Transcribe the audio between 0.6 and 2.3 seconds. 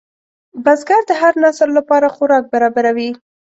بزګر د هر نسل لپاره